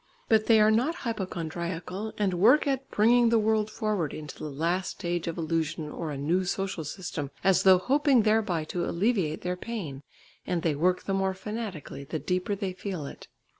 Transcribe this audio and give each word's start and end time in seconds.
But 0.27 0.47
they 0.47 0.59
are 0.59 0.71
not 0.71 0.95
hypochondriacal, 1.05 2.13
and 2.17 2.33
work 2.33 2.65
at 2.65 2.89
bringing 2.89 3.29
the 3.29 3.37
world 3.37 3.69
forward 3.69 4.15
into 4.15 4.35
the 4.39 4.49
last 4.49 4.89
stage 4.89 5.27
of 5.27 5.37
illusion 5.37 5.91
or 5.91 6.09
a 6.09 6.17
new 6.17 6.43
social 6.43 6.83
system, 6.83 7.29
as 7.43 7.61
though 7.61 7.77
hoping 7.77 8.23
thereby 8.23 8.63
to 8.63 8.83
alleviate 8.83 9.41
their 9.41 9.55
pain, 9.55 10.01
and 10.43 10.63
they 10.63 10.73
work 10.73 11.03
the 11.03 11.13
more 11.13 11.35
fanatically, 11.35 12.03
the 12.03 12.17
deeper 12.17 12.55
they 12.55 12.73
feel 12.73 13.05
it. 13.05 13.27